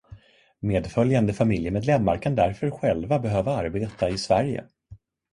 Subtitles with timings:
[0.59, 4.63] Medföljande familjemedlemmar kan därför själva behöva arbeta i Sverige.